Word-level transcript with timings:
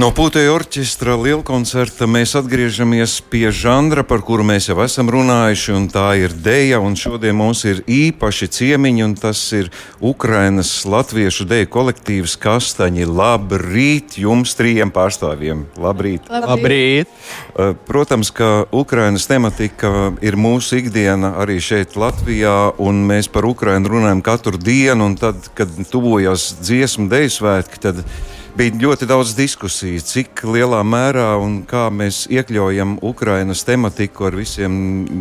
No 0.00 0.06
putekļa 0.16 0.52
orķestra 0.54 1.12
lielkoncerta 1.20 2.06
mēs 2.08 2.30
atgriežamies 2.38 3.18
pie 3.28 3.50
žanra, 3.52 4.00
par 4.06 4.22
kuru 4.24 4.46
mēs 4.48 4.70
jau 4.70 4.78
esam 4.80 5.10
runājuši, 5.12 5.74
un 5.76 5.88
tā 5.92 6.06
ir 6.16 6.32
deja. 6.32 6.78
Šodien 6.96 7.36
mums 7.36 7.66
ir 7.68 7.82
īpaši 7.84 8.48
ciemiņi, 8.56 9.02
un 9.04 9.16
tas 9.20 9.42
ir 9.58 9.68
Ukrainas 10.00 10.70
latviešu 10.88 11.44
deju 11.50 11.68
kolektīvs 11.74 12.38
Kastaņi. 12.40 13.04
Labrīt 13.10 14.16
jums 14.22 14.56
trījiem 14.56 14.94
pārstāvjiem! 14.94 15.66
Labrīt! 15.76 16.32
Labrīt. 16.32 17.12
Protams, 17.90 18.32
ka 18.32 18.70
Ukrainas 18.72 19.28
tematika 19.28 20.14
ir 20.24 20.40
mūsu 20.40 20.80
ikdiena 20.80 21.34
arī 21.44 21.60
šeit 21.60 22.00
Latvijā, 22.00 22.72
un 22.80 23.04
mēs 23.10 23.28
par 23.28 23.44
Ukrainu 23.44 23.98
runājam 23.98 24.24
katru 24.24 24.56
dienu, 24.56 25.12
un 25.12 25.20
tad, 25.20 25.52
kad 25.52 25.76
tuvojās 25.92 26.54
dziesmu 26.62 27.10
deju 27.12 27.40
svētki, 27.42 27.84
tad 27.90 28.06
bija 28.56 28.74
ļoti 28.80 29.06
daudz 29.08 29.32
diskusiju, 29.38 30.00
cik 30.04 30.42
lielā 30.48 30.80
mērā 30.86 31.28
un 31.40 31.60
kā 31.68 31.86
mēs 31.94 32.24
iekļaujam 32.32 32.96
Ukrainas 33.06 33.62
tematiku 33.66 34.26
ar 34.28 34.36
visiem 34.38 34.72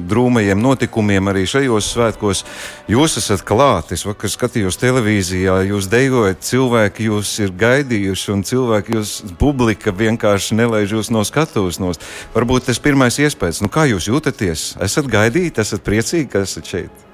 drūmajiem 0.09 0.61
notikumiem 0.61 1.31
arī 1.31 1.45
šajos 1.49 1.89
svētkos. 1.93 2.43
Jūs 2.91 3.19
esat 3.21 3.43
klāt, 3.47 3.93
es 3.95 4.05
vakar 4.07 4.31
skatījos 4.33 4.79
televīzijā, 4.81 5.59
jūs 5.69 5.89
dejojat, 5.91 6.41
cilvēki 6.45 7.09
jūs 7.09 7.35
ir 7.45 7.53
gaidījuši 7.59 8.33
un 8.35 8.45
cilvēki 8.47 8.97
jūs 8.97 9.13
publika 9.41 9.93
vienkārši 9.95 10.57
nelaiž 10.59 10.97
jūs 10.97 11.11
no 11.13 11.25
skatuves 11.27 11.81
nost. 11.83 12.05
Varbūt 12.35 12.69
tas 12.69 12.81
pirmais 12.81 13.19
iespējas, 13.21 13.61
nu 13.65 13.71
kā 13.73 13.85
jūs 13.91 14.09
jūtaties? 14.09 14.73
Esat 14.83 15.09
gaidīti, 15.11 15.61
esat 15.61 15.85
priecīgi, 15.85 16.31
ka 16.33 16.43
esat 16.47 16.73
šeit? 16.73 17.07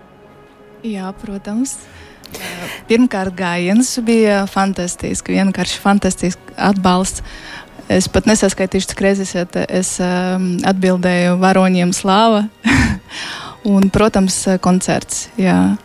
Jā, 0.85 1.11
protams. 1.17 1.79
Pirmkārt, 2.89 3.35
gājiens 3.37 3.95
bija 4.05 4.43
fantastisks, 4.49 5.31
vienkārši 5.31 5.81
fantastisks 5.81 6.57
atbalsts. 6.57 7.23
Es 7.89 8.07
pat 8.09 8.25
nesaskaitīšu, 8.25 8.89
cik 8.91 9.01
reizes 9.05 9.35
es 9.37 9.91
um, 10.01 10.55
atbildēju 10.65 11.35
varoņiem 11.41 11.91
slāva. 11.93 12.47
un, 13.65 13.89
protams, 13.93 14.45
koncerts. 14.61 15.27
Jā. 15.39 15.75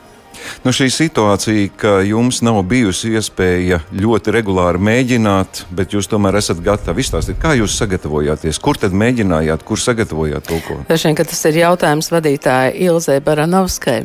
Nu, 0.65 0.73
šī 0.73 0.89
situācija, 0.93 1.69
ka 1.81 1.91
jums 2.07 2.41
nav 2.45 2.63
bijusi 2.69 3.13
iespēja 3.17 3.83
ļoti 3.93 4.33
regulāri 4.33 4.81
mēģināt, 4.81 5.65
bet 5.77 5.93
jūs 5.93 6.09
tomēr 6.09 6.39
esat 6.41 6.63
gatavi 6.65 7.05
izstāstīt, 7.05 7.37
kā 7.41 7.53
jūs 7.59 7.77
sagatavojāties, 7.81 8.61
kur 8.63 8.81
tad 8.81 8.97
mēģinājāt, 8.97 9.65
kur 9.69 9.81
sagatavojāt 9.81 10.49
to 10.49 10.61
ko? 10.65 10.81
Tas 10.89 11.45
ir 11.51 11.61
jautājums 11.61 12.09
vadītājai 12.13 12.73
Ilzai 12.89 13.21
Baranovskai. 13.25 14.01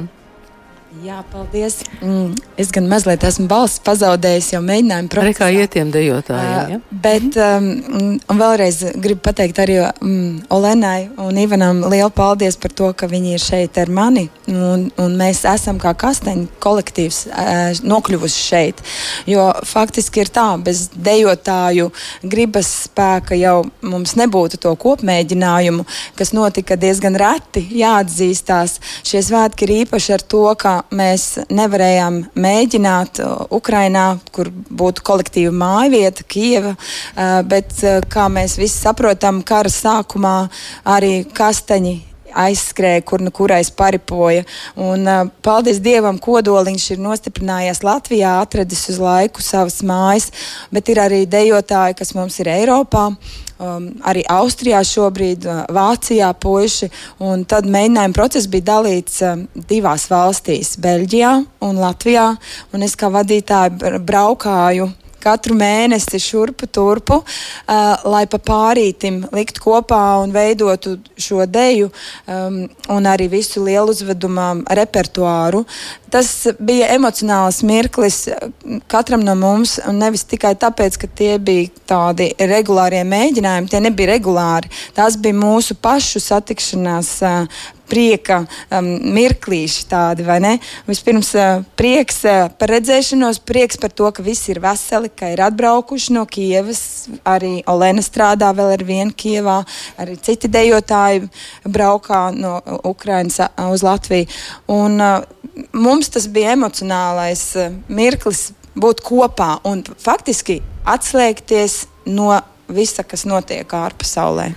Jā, 1.03 1.17
paldies. 1.27 1.81
Mm, 1.99 2.35
es 2.61 2.69
gan 2.71 2.85
mazliet 2.87 3.23
esmu 3.27 3.49
balss 3.51 3.81
pazaudējis 3.83 4.53
jau 4.53 4.61
mēģinājumu. 4.63 5.09
Arī 5.19 5.33
kā 5.35 5.49
ietiem 5.51 5.89
dejotājiem. 5.91 6.71
Ja? 6.71 6.77
Uh, 6.79 6.99
bet 7.03 7.35
um, 7.41 7.67
un 8.31 8.39
vēlreiz 8.39 8.79
gribu 9.03 9.19
pateikt 9.25 9.59
arī 9.59 9.75
um, 9.83 10.37
Olenai 10.55 11.09
un 11.19 11.39
Ivanam 11.41 11.81
lielu 11.91 12.11
paldies 12.15 12.55
par 12.61 12.71
to, 12.71 12.91
ka 12.95 13.09
viņi 13.11 13.35
ir 13.35 13.43
šeit 13.43 13.79
ar 13.81 13.91
mani. 13.91 14.29
Un, 14.47 14.85
un 15.01 15.17
mēs 15.19 15.43
esam 15.49 15.81
kā 15.81 15.91
kasteņu 15.99 16.47
kolektīvs 16.63 17.19
uh, 17.27 17.83
nokļuvuši 17.83 18.45
šeit. 18.45 18.81
Jo 19.27 19.49
faktiski 19.67 20.23
ir 20.23 20.31
tā, 20.31 20.47
bez 20.63 20.87
dejotāju 20.95 21.89
gribas 22.23 22.71
spēka 22.85 23.35
jau 23.39 23.57
mums 23.83 24.15
nebūtu 24.15 24.61
to 24.63 24.71
kopmēģinājumu, 24.79 25.83
kas 26.15 26.31
notika 26.37 26.79
diezgan 26.79 27.19
reti, 27.19 27.67
jāatzīstās. 27.83 28.79
Šie 29.03 29.25
svētki 29.25 29.67
ir 29.67 29.77
īpaši 29.81 30.15
ar 30.15 30.23
to, 30.23 30.45
ka 30.55 30.79
mēs 30.95 31.27
nevarējām 31.49 32.21
mēģināt 32.35 33.21
uh, 33.23 33.45
Ukrainā, 33.55 34.07
kur 34.35 34.49
būtu 34.51 35.05
kolektīva 35.05 35.53
mājvieta, 35.55 36.25
Kieva, 36.27 36.75
uh, 36.75 37.39
bet 37.47 37.73
uh, 37.83 38.01
kā 38.09 38.27
mēs 38.31 38.57
visi 38.61 38.77
saprotam, 38.77 39.43
kara 39.45 39.71
sākumā 39.71 40.37
arī 40.97 41.23
kastaņi 41.35 41.95
aizskrēja, 42.35 43.03
kur 43.07 43.23
nu 43.23 43.31
kurais 43.35 43.71
paripoja. 43.71 44.43
Un, 44.75 45.07
paldies 45.45 45.79
Dievam, 45.83 46.19
kodoliņš 46.21 46.89
ir 46.95 47.01
nostiprinājies 47.05 47.83
Latvijā, 47.85 48.37
atradis 48.43 48.85
uz 48.93 48.99
laiku 49.01 49.43
savas 49.45 49.81
mājas, 49.85 50.31
bet 50.73 50.91
ir 50.91 51.01
arī 51.03 51.23
dejotāji, 51.29 51.97
kas 52.01 52.15
mums 52.17 52.39
ir 52.43 52.51
Eiropā. 52.51 53.09
Um, 53.55 53.85
arī 54.03 54.19
Austrijā 54.27 54.81
šobrīd, 54.83 55.45
Vācijā 55.71 56.27
puiši. 56.43 56.89
Tad 57.47 57.69
mēģinājuma 57.71 58.17
process 58.17 58.49
bija 58.51 58.67
dalīts 58.73 59.21
um, 59.23 59.45
divās 59.69 60.09
valstīs- 60.11 60.73
Beļģijā 60.83 61.31
un 61.63 61.79
Latvijā. 61.79 62.27
Un 62.75 62.83
es 62.83 62.97
kā 62.99 63.07
vadītāja 63.13 64.01
braukāju 64.03 64.91
katru 65.25 65.57
mēnesi 65.57 66.19
šurpu 66.21 66.69
turpu, 66.71 67.19
uh, 67.21 68.05
lai 68.05 68.25
pa 68.29 68.39
pārītim 68.39 69.23
likt 69.35 69.59
kopā 69.63 70.03
un 70.23 70.33
veidotu 70.35 70.97
šo 71.17 71.45
deju 71.49 71.89
um, 71.89 72.61
un 72.93 73.09
arī 73.09 73.29
visu 73.31 73.63
lielu 73.65 73.93
uzvedumā 73.93 74.51
repertuāru. 74.79 75.65
Tas 76.13 76.29
bija 76.63 76.93
emocionāls 76.95 77.59
mirklis 77.67 78.21
katram 78.91 79.25
no 79.25 79.33
mums, 79.35 79.79
un 79.89 79.99
nevis 79.99 80.23
tikai 80.29 80.53
tāpēc, 80.61 80.99
ka 81.01 81.09
tie 81.11 81.33
bija 81.41 81.71
tādi 81.89 82.29
regulārie 82.39 83.01
mēģinājumi, 83.07 83.71
tie 83.71 83.81
nebija 83.83 84.13
regulāri. 84.13 84.71
Tās 84.95 85.17
bija 85.19 85.35
mūsu 85.35 85.75
pašu 85.81 86.21
satikšanās 86.23 87.11
uh, 87.25 87.65
prieka 87.89 88.41
um, 88.45 88.87
mirklīši 89.15 89.85
tādi, 89.89 90.25
vai 90.27 90.39
ne? 90.43 90.53
Vispirms 90.87 91.31
uh, 91.37 91.63
prieks 91.79 92.21
uh, 92.27 92.47
par 92.59 92.73
redzēšanos, 92.75 93.41
prieks 93.45 93.79
par 93.81 93.93
to, 93.95 94.09
ka 94.15 94.25
visi 94.25 94.51
ir 94.53 94.61
veseli, 94.63 95.11
ka 95.13 95.29
ir 95.33 95.43
atbraukuši 95.45 96.15
no 96.17 96.25
Kievas. 96.29 96.83
Arī 97.27 97.59
Olena 97.71 98.03
strādā 98.05 98.51
vēl 98.55 98.75
ar 98.75 98.85
vienu 98.85 99.15
Kievā, 99.15 99.61
arī 100.01 100.17
citi 100.21 100.51
dejotāji 100.51 101.25
braukā 101.65 102.27
no 102.35 102.57
Ukrainas 102.83 103.39
uh, 103.43 103.69
uz 103.73 103.85
Latviju. 103.85 104.29
Un, 104.71 104.99
uh, 104.99 105.23
mums 105.73 106.11
tas 106.13 106.27
bija 106.31 106.55
emocionālais 106.57 107.47
uh, 107.59 107.73
mirklis 107.87 108.49
būt 108.75 109.03
kopā 109.05 109.55
un 109.67 109.83
faktiski 110.01 110.59
atslēgties 110.85 111.85
no 112.11 112.33
visa, 112.67 113.05
kas 113.05 113.25
notiek 113.29 113.69
ārpasaulē. 113.77 114.49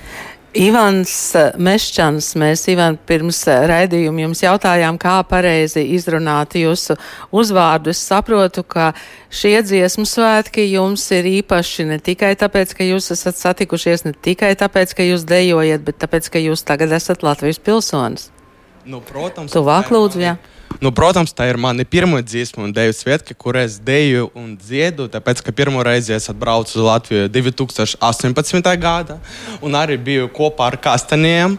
Ivans 0.56 1.12
eh, 1.36 1.50
Meščans, 1.60 2.31
mēs 2.41 2.62
Ivan 2.72 2.97
pirms 3.09 3.42
eh, 3.53 3.66
raidījuma 3.69 4.22
jums 4.22 4.41
jautājām, 4.41 4.97
kā 5.00 5.19
pareizi 5.28 5.82
izrunāt 5.92 6.56
jūsu 6.56 6.97
uzvārdu. 7.36 7.92
Es 7.92 8.00
saprotu, 8.09 8.64
ka 8.64 8.94
šie 9.28 9.58
dziesmu 9.60 10.06
svētki 10.08 10.64
jums 10.70 11.04
ir 11.12 11.28
īpaši 11.28 11.91
ne 11.91 12.00
tikai 12.00 12.32
tāpēc, 12.41 12.72
ka 12.78 12.88
jūs 12.88 13.10
esat 13.12 13.37
satikušies, 13.37 14.06
ne 14.08 14.14
tikai 14.16 14.54
tāpēc, 14.56 14.97
ka 14.97 15.04
jūs 15.04 15.28
dejojat, 15.28 15.84
bet 15.84 16.00
tāpēc, 16.00 16.32
ka 16.32 16.41
jūs 16.41 16.64
tagad 16.64 16.97
esat 16.97 17.26
Latvijas 17.26 17.60
pilsonis. 17.60 18.31
Nu, 18.86 19.00
protams. 19.04 19.52
Tuvāk 19.54 19.90
lūdzu, 19.94 20.22
jā. 20.22 20.36
Nu, 20.78 20.92
protams, 20.94 21.32
tā 21.34 21.48
ir 21.50 21.56
mana 21.58 21.82
pirmā 21.82 22.20
dziesma 22.22 22.62
un 22.62 22.72
deju 22.74 22.92
svētki, 22.94 23.34
kur 23.34 23.56
es 23.58 23.80
deju 23.82 24.28
un 24.38 24.52
dziedu. 24.54 25.08
Tāpēc, 25.10 25.40
ka 25.42 25.54
pirmo 25.56 25.82
reizi 25.82 26.12
es 26.14 26.28
atbraucu 26.30 26.76
uz 26.76 26.84
Latviju 26.86 27.26
2018. 27.34 28.68
gada 28.78 29.16
un 29.64 29.74
arī 29.74 29.96
biju 29.98 30.28
kopā 30.30 30.68
ar 30.70 30.78
kastaņiem. 30.84 31.56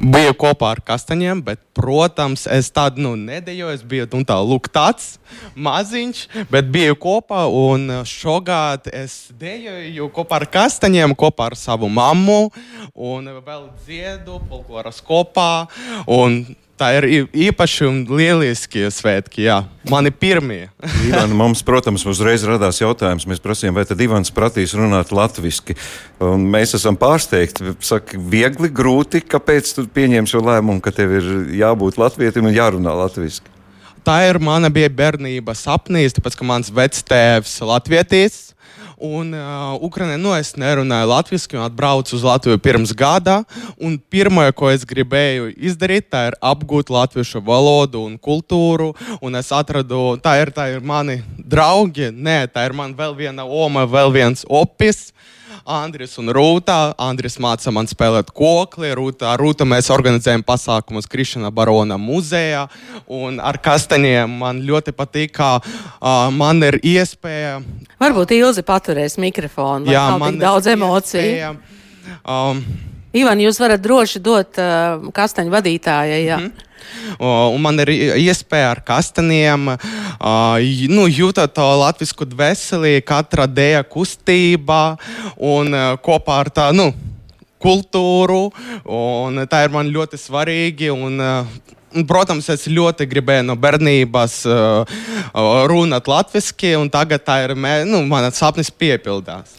Biju 0.00 0.32
kopā 0.40 0.70
ar 0.74 0.80
kastaņiem, 0.84 1.42
bet, 1.44 1.60
protams, 1.76 2.46
es 2.48 2.72
tādu 2.72 3.04
nu, 3.04 3.12
nedeju. 3.20 3.68
Es 3.74 3.84
biju 3.84 4.08
nu, 4.14 4.24
tā, 4.24 4.40
lūk, 4.40 4.72
tāds 4.72 5.18
maziņš, 5.56 6.24
bet 6.48 6.72
biju 6.72 6.96
kopā. 7.04 7.44
Un 7.52 8.00
šogad 8.08 8.88
es 8.96 9.26
deju 9.36 10.08
kopā 10.14 10.40
ar 10.40 10.48
kastaņiem, 10.56 11.16
kopā 11.20 11.52
ar 11.52 11.60
savu 11.60 11.92
mammu 11.92 12.46
un 12.96 13.32
vēl 13.44 13.68
dziedu 13.84 14.40
folkloras 14.48 15.04
kopā. 15.04 15.66
Un 16.08 16.46
Tā 16.74 16.88
ir 16.96 17.28
īpaši 17.30 17.86
un 17.86 18.00
lieliski 18.10 18.88
svētki. 18.90 19.44
Jā. 19.46 19.60
Mani 19.90 20.10
pirmie. 20.10 20.72
Ivan, 21.08 21.30
mums, 21.38 21.62
protams, 21.66 22.02
uzreiz 22.10 22.42
radās 22.48 22.80
jautājums. 22.82 23.28
Mēs 23.30 23.42
prasījām, 23.44 23.76
vai 23.78 23.84
tad 23.86 24.02
Ivans 24.02 24.32
prasīs 24.34 24.74
runāt 24.74 25.12
latviešu. 25.14 25.76
Mēs 26.42 26.74
esam 26.80 26.98
pārsteigti. 26.98 27.76
Saka, 27.84 28.18
viegli, 28.18 28.72
grūti. 28.74 29.22
Kāpēc 29.22 29.70
tu 29.76 29.86
pieņem 29.86 30.26
šo 30.30 30.42
lēmumu, 30.42 30.82
ka 30.82 30.90
tev 30.94 31.14
ir 31.20 31.30
jābūt 31.60 32.00
latvietim 32.02 32.50
un 32.50 32.56
jārunā 32.56 32.96
latviešu? 33.04 33.46
Tā 34.04 34.18
ir 34.28 34.36
mana 34.42 34.68
bija 34.68 34.90
bērnības 34.92 35.62
sapnis, 35.64 36.12
tāpēc 36.12 36.34
ka 36.36 36.44
mans 36.44 36.74
vectēvs 36.74 37.54
ir 37.62 37.70
latvietis. 37.70 38.34
Un 38.98 39.34
uh, 39.34 39.74
Ukraiņā 39.82 40.16
nu, 40.20 40.30
es 40.38 40.52
nerunāju 40.60 41.08
latviešu, 41.10 41.56
un 41.58 41.64
atbraucu 41.66 42.14
uz 42.16 42.24
Latviju 42.24 42.60
pirms 42.62 42.94
gada. 42.94 43.40
Pirmā, 44.12 44.46
ko 44.54 44.70
es 44.70 44.86
gribēju 44.86 45.50
izdarīt, 45.56 46.08
tā 46.12 46.28
ir 46.30 46.38
apgūt 46.38 46.92
latviešu 46.94 47.42
valodu 47.44 48.04
un 48.06 48.18
kultūru. 48.18 48.92
Un 49.20 49.40
es 49.40 49.50
atradu, 49.54 50.14
tā 50.22 50.36
ir, 50.42 50.54
tā 50.54 50.68
ir 50.76 50.84
mani 50.84 51.20
draugi, 51.38 52.12
nē, 52.14 52.44
tā 52.54 52.68
ir 52.68 52.76
man 52.76 52.94
vēl 52.94 53.16
viena 53.18 53.46
oma, 53.46 53.86
vēl 53.88 54.14
viens 54.14 54.46
opis. 54.48 55.08
Andris 55.64 56.16
un 56.20 56.30
Rūta. 56.34 56.94
Andris 57.00 57.38
māca 57.42 57.72
man 57.74 57.88
spēlēt 57.90 58.32
kokli, 58.34 58.92
Rūta, 58.96 59.34
Rūta 59.40 59.66
mēs 59.68 59.90
organizējam 59.94 60.44
pasākumus 60.46 61.08
Krišana 61.10 61.52
Barona 61.54 61.98
muzejā. 62.00 62.66
Un 63.06 63.40
ar 63.40 63.58
kastaņiem 63.62 64.38
man 64.40 64.62
ļoti 64.66 64.94
patīk, 64.96 65.34
ka 65.38 65.50
uh, 65.60 66.28
man 66.34 66.62
ir 66.66 66.80
iespēja. 66.82 67.60
Varbūt 68.02 68.34
Ilzi 68.36 68.64
paturēs 68.66 69.18
mikrofonu, 69.22 69.92
jā, 69.92 70.04
man 70.20 70.36
ir 70.36 70.44
daudz 70.44 70.68
emociju. 70.74 71.22
Iespēja, 71.22 71.54
um, 72.24 72.64
Ivan, 73.14 73.38
jūs 73.38 73.60
varat 73.62 73.82
droši 73.82 74.20
dot 74.24 74.58
uh, 74.58 75.10
kastaņu 75.14 75.52
vadītājai. 75.54 76.22
Jā. 76.26 76.38
Mm 76.42 76.48
-hmm. 76.50 76.70
Un 77.18 77.60
man 77.62 77.78
ir 77.84 77.92
iespēja 77.94 78.72
ar 78.74 78.82
kastaniem 78.86 79.72
nu, 80.90 81.06
jūtot 81.08 81.54
to 81.54 81.66
latviešu 81.80 82.28
dvēseli, 82.30 82.98
katra 83.06 83.46
dēļa 83.50 83.84
kustība 83.90 84.96
un 85.38 85.74
uh, 85.74 85.94
kopā 86.02 86.40
ar 86.44 86.50
tā. 86.54 86.70
Nu, 86.74 86.90
kultūru, 87.64 88.50
tā 89.48 89.62
ir 89.64 89.72
man 89.72 89.88
ļoti 89.92 90.20
svarīgi. 90.20 90.90
Un, 90.92 91.20
uh, 91.22 92.04
protams, 92.08 92.48
es 92.50 92.66
ļoti 92.68 93.06
gribēju 93.08 93.46
no 93.46 93.56
bērnības 93.60 94.40
uh, 94.50 95.00
runāt 95.70 96.10
latviešu, 96.10 96.74
un 96.80 96.90
tagad 96.92 97.24
tā 97.24 97.40
ir 97.46 97.56
nu, 97.88 98.02
mans 98.10 98.40
sapnis 98.40 98.72
piepildās. 98.74 99.54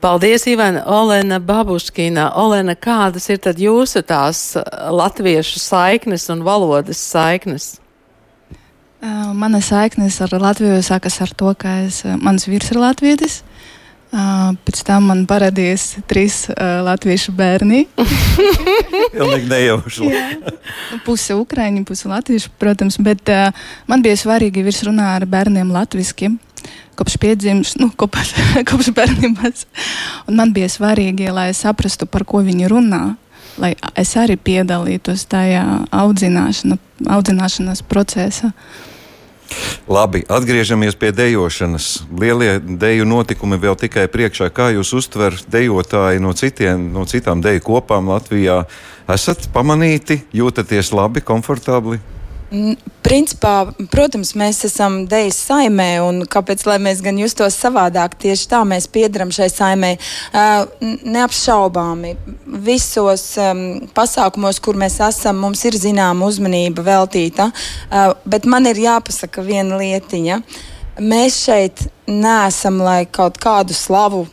Paldies, 0.00 0.46
Ivana, 0.48 0.84
Olena 0.88 1.36
Babuškina. 1.38 2.30
Olena, 2.40 2.72
kādas 2.74 3.28
ir 3.28 3.40
tad 3.44 3.58
jūsu 3.60 4.00
tās 4.08 4.54
uh, 4.56 4.64
latviešu 4.92 5.60
saiknes 5.60 6.30
un 6.32 6.44
valodas 6.46 7.02
saiknes? 7.12 7.74
Mana 9.36 9.60
saiknes 9.62 10.16
ar 10.24 10.32
Latviju 10.40 10.80
sākas 10.82 11.20
ar 11.22 11.30
to, 11.36 11.52
ka 11.60 11.82
es, 11.84 12.00
uh, 12.06 12.16
mans 12.16 12.48
vīrs 12.48 12.72
ir 12.72 12.80
latvietis. 12.80 13.42
Pēc 14.16 14.80
tam 14.86 15.10
man 15.10 15.24
parādījās 15.28 15.98
trīs 16.08 16.46
uh, 16.48 16.80
latviešu 16.86 17.34
bērni. 17.36 17.82
Pilnīgi 19.12 19.50
nejauši. 19.50 20.08
puse 21.04 21.36
ukrāņi, 21.36 21.84
puse 21.84 22.08
latviešu, 22.08 22.54
protams, 22.56 22.96
bet 23.02 23.28
uh, 23.34 23.50
man 23.90 24.04
bija 24.06 24.16
svarīgi 24.16 24.64
virs 24.64 24.80
runāt 24.88 25.18
ar 25.18 25.28
bērniem 25.28 25.74
latviešu 25.74 26.38
kopš 26.98 27.18
piedzimšanas, 27.22 27.76
nu, 27.82 27.90
kopš, 27.96 28.34
kopš 28.70 28.90
bērnības. 28.96 29.66
Un 30.26 30.40
man 30.40 30.52
bija 30.56 30.70
svarīgi, 30.72 31.30
lai 31.34 31.50
es 31.52 31.62
saprastu, 31.66 32.08
par 32.08 32.26
ko 32.28 32.42
viņi 32.46 32.70
runā, 32.72 33.04
lai 33.60 33.74
es 33.96 34.16
arī 34.20 34.36
piedalītos 34.36 35.26
tajā 35.30 35.64
audzināšana, 35.94 36.78
audzināšanas 37.16 37.84
procesā. 37.86 38.52
Labi, 39.86 40.24
atgriežamies 40.28 40.96
pie 40.98 41.12
dejošanas. 41.14 42.02
Lielie 42.10 42.58
deju 42.58 43.06
notikumi 43.06 43.58
vēl 43.62 43.78
tikai 43.78 44.08
priekšā. 44.10 44.50
Kā 44.50 44.72
jūs 44.74 44.90
uztverat 44.98 45.46
dejotāji 45.52 46.22
no, 46.22 46.34
citiem, 46.34 46.88
no 46.92 47.06
citām 47.06 47.44
deju 47.44 47.62
kopām 47.68 48.10
Latvijā? 48.10 48.64
Esat 49.06 49.46
pamanīti, 49.54 50.24
jūtaties 50.34 50.90
labi, 50.96 51.22
komfortabli? 51.22 52.00
Principā, 53.06 53.68
protams, 53.92 54.32
mēs 54.34 54.64
esam 54.66 55.04
dejas 55.06 55.36
saimē, 55.46 56.00
un 56.02 56.24
kāpēc 56.26 56.64
mēs 56.82 56.98
gan 57.04 57.20
justos 57.20 57.54
savādāk? 57.54 58.16
Tieši 58.18 58.48
tā 58.50 58.64
mēs 58.66 58.88
piedaram 58.90 59.30
šai 59.30 59.46
saimē. 59.52 59.92
Neapšaubāmi 61.14 62.16
visos 62.66 63.28
um, 63.38 63.62
pasākumos, 63.94 64.58
kur 64.58 64.74
mēs 64.80 64.98
esam, 65.06 65.38
mums 65.44 65.62
ir 65.70 65.78
zināma 65.78 66.26
uzmanība 66.26 66.82
veltīta, 66.82 67.52
bet 68.26 68.48
man 68.50 68.66
ir 68.66 68.82
jāpasaka 68.88 69.44
viena 69.46 69.78
lietiņa. 69.78 70.40
Mēs 71.06 71.44
šeit 71.46 71.86
neesam, 72.06 72.80
lai 72.82 73.04
kaut 73.10 73.38
kādu 73.42 73.74
slavu 73.74 74.26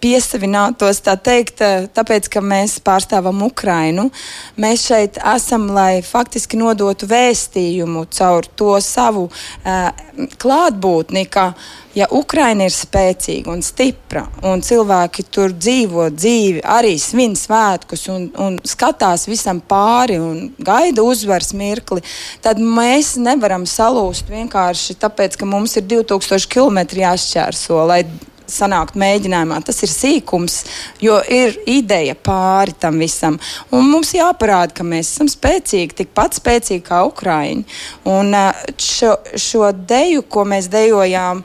piesavinātos, 0.00 1.00
tā 1.02 1.16
teikt, 1.18 1.60
eh, 1.60 1.86
tāpēc, 1.92 2.28
ka 2.30 2.40
mēs 2.40 2.78
pārstāvam 2.80 3.42
Ukrainu. 3.42 4.10
Mēs 4.56 4.86
šeit 4.86 5.18
esam, 5.18 5.68
lai 5.74 6.02
faktiski 6.02 6.56
nodotu 6.56 7.06
vēstījumu 7.06 8.06
caur 8.10 8.46
to 8.56 8.78
savu 8.80 9.26
uh, 9.26 9.90
klātbūtni, 10.38 11.26
ka 11.28 11.54
ja 11.96 12.06
Ukraina 12.12 12.66
ir 12.66 12.74
spēcīga 12.74 13.50
un 13.52 13.62
stipra, 13.64 14.26
un 14.44 14.62
cilvēki 14.64 15.24
tur 15.32 15.54
dzīvo 15.56 16.08
dzīvi, 16.12 16.62
arī 16.62 16.94
svin 17.00 17.36
svētkus 17.38 18.06
un, 18.12 18.28
un 18.40 18.58
skatās 18.64 19.26
visam 19.28 19.60
pāri 19.60 20.18
un 20.20 20.50
gaida 20.58 21.04
uzvaras 21.04 21.54
mirkli, 21.56 22.04
tad 22.44 22.60
mēs 22.60 23.14
nevaram 23.20 23.64
salūst 23.68 24.28
vienkārši 24.32 24.98
tāpēc, 25.00 25.38
ka 25.40 25.48
mums 25.48 25.76
ir 25.80 25.86
2000 25.88 26.48
km 26.52 27.15
jāšķērso, 27.16 27.82
lai 27.88 28.04
sanākt 28.50 28.96
mēģinājumā. 28.98 29.58
Tas 29.66 29.82
ir 29.84 29.92
sīkums, 29.92 30.58
jo 31.02 31.18
ir 31.32 31.56
ideja 31.70 32.14
pāri 32.14 32.74
tam 32.80 33.00
visam. 33.02 33.38
Un 33.74 33.88
mums 33.90 34.12
jāparāda, 34.16 34.74
ka 34.76 34.86
mēs 34.86 35.12
esam 35.14 35.30
spēcīgi, 35.30 35.96
tikpat 36.02 36.38
spēcīgi 36.40 36.84
kā 36.86 37.02
Ukrāņi. 37.08 37.64
Un 38.10 38.36
šo, 38.82 39.16
šo 39.40 39.72
deju, 39.74 40.24
ko 40.30 40.46
mēs 40.48 40.70
dejojām 40.72 41.42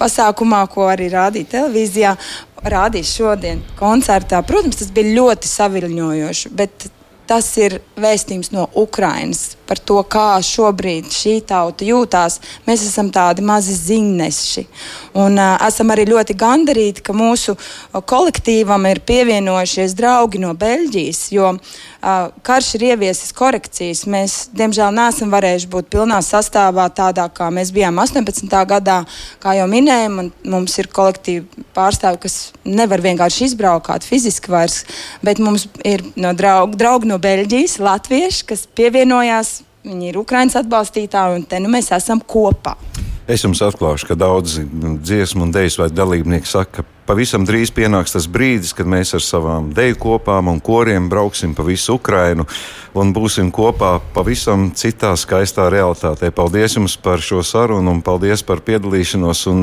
pasākumā, 0.00 0.64
ko 0.72 0.88
arī 0.92 1.10
rādīja 1.12 1.52
televīzijā, 1.58 2.16
rādīs 2.72 3.12
šodien 3.16 3.62
koncertā, 3.78 4.42
protams, 4.46 4.80
tas 4.80 4.92
bija 4.94 5.16
ļoti 5.18 5.50
saviļņojoši. 5.50 6.52
Bet 6.56 6.90
tas 7.28 7.48
ir 7.60 7.80
vēstījums 8.00 8.52
no 8.54 8.68
Ukrainas 8.78 9.52
par 9.72 9.80
to, 9.80 10.02
kā 10.04 10.36
šobrīd 10.44 11.08
šī 11.08 11.38
tauta 11.48 11.86
jūtās. 11.86 12.40
Mēs 12.66 12.82
esam 12.84 13.08
tādi 13.14 13.44
mazi 13.46 13.72
ziņneši. 13.78 14.64
Un 15.22 15.38
uh, 15.40 15.54
esam 15.64 15.92
arī 15.94 16.04
ļoti 16.10 16.36
gandarīti, 16.36 17.04
ka 17.06 17.14
mūsu 17.16 17.54
kolektīvam 17.92 18.84
ir 18.90 19.00
pievienojušies 19.08 19.94
draugi 19.96 20.42
no 20.42 20.52
Beļģijas, 20.58 21.22
jo 21.32 21.54
uh, 21.54 22.28
karš 22.44 22.74
ir 22.76 22.86
ieviesis 22.90 23.32
korekcijas. 23.36 24.04
Mēs, 24.12 24.36
diemžēl, 24.52 24.92
neesam 24.92 25.32
varējuši 25.32 25.70
būt 25.72 25.88
pilnā 25.94 26.20
sastāvā 26.26 26.90
tādā, 26.92 27.24
kā 27.32 27.48
mēs 27.54 27.72
bijām 27.72 28.02
18. 28.02 28.52
gadā. 28.68 28.98
Kā 29.40 29.56
jau 29.56 29.70
minējām, 29.72 30.20
mums 30.52 30.76
ir 30.82 30.90
kolektīvi 30.92 31.64
pārstāvi, 31.72 32.20
kas 32.26 32.38
nevar 32.68 33.00
vienkārši 33.04 33.48
izbraukt 33.48 34.04
fiziski 34.04 34.52
vairs, 34.52 34.82
bet 35.24 35.40
mums 35.40 35.64
ir 35.86 36.04
no 36.20 36.32
draugi, 36.36 36.76
draugi 36.80 37.08
no 37.08 37.11
Beļģijas, 37.20 37.78
latvieši, 37.82 38.46
kas 38.48 38.66
pievienojās 38.76 39.60
Viņi 39.82 40.12
ir 40.12 40.18
Ukraiņas 40.20 40.60
atbalstītāji, 40.60 41.40
un 41.40 41.46
te 41.50 41.58
nu 41.58 41.70
mēs 41.72 41.90
esam 41.94 42.20
kopā. 42.22 42.76
Es 43.30 43.42
jums 43.42 43.62
atklāšu, 43.66 44.06
ka 44.12 44.16
daudzi 44.18 44.62
dziesmu 45.02 45.48
un 45.48 45.54
dēļu 45.54 45.82
vai 45.82 45.88
dalībnieki 45.90 46.46
saka, 46.46 46.82
ka 46.82 46.86
pavisam 47.12 47.44
drīz 47.44 47.68
pienāks 47.76 48.14
tas 48.14 48.24
brīdis, 48.24 48.72
kad 48.76 48.88
mēs 48.88 49.12
ar 49.12 49.20
savām 49.20 49.68
deju 49.76 49.98
kopām 50.00 50.48
un 50.48 50.62
koriem 50.64 51.10
brauksim 51.12 51.52
pa 51.52 51.64
visu 51.66 51.98
Ukrainu 51.98 52.46
un 52.96 53.12
būsim 53.12 53.50
kopā 53.52 53.98
pavisam 54.14 54.70
citā 54.76 55.12
skaistā 55.20 55.66
realitātē. 55.72 56.30
Paldies 56.32 56.76
jums 56.78 56.96
par 57.00 57.20
šo 57.24 57.42
sarunu 57.44 57.92
un 57.92 58.00
paldies 58.04 58.44
par 58.48 58.62
piedalīšanos 58.64 59.44
un 59.52 59.60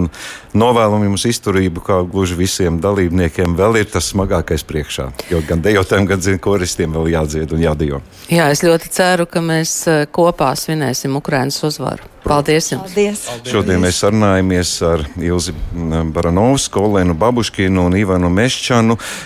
novēlam 0.58 1.08
jums 1.08 1.26
izturību, 1.30 1.84
kā 1.86 2.00
gluži 2.10 2.38
visiem 2.38 2.78
dalībniekiem 2.84 3.58
vēl 3.58 3.82
ir 3.82 3.90
tas 3.90 4.12
smagākais 4.14 4.66
priekšā. 4.70 5.10
Jo 5.34 5.42
gan 5.50 5.66
dejotājiem, 5.66 6.10
gan 6.10 6.40
koristiem 6.42 6.94
vēl 6.98 7.14
jādzied 7.16 7.58
un 7.58 7.66
jādejo. 7.66 8.04
Jā, 8.30 8.50
es 8.54 8.62
ļoti 8.66 8.94
ceru, 8.94 9.26
ka 9.30 9.42
mēs 9.46 9.76
eh, 9.90 10.06
kopā 10.06 10.54
svinēsim 10.58 11.18
Ukrainas 11.18 11.62
uzvaru. 11.66 12.06
Paldies 12.30 12.72
jums! 12.74 12.90
Paldies. 12.90 13.24
Paldies. 13.26 13.52
Šodien 13.52 13.80
mēs 13.82 14.02
sarunājamies 14.04 14.74
ar 14.86 15.06
Ilzi 15.24 15.54
Baranovsku, 16.14 16.82
Olenu 16.90 17.16
Babuškinu 17.40 17.86
un 17.86 17.96
Ivanu 17.96 18.30
Meščanu. 18.30 18.98